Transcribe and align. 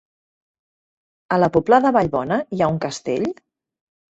A 1.37 1.39
la 1.43 1.49
Pobla 1.57 1.81
de 1.85 1.91
Vallbona 1.99 2.41
hi 2.57 2.65
ha 2.65 2.71
un 2.77 2.81
castell? 2.87 3.29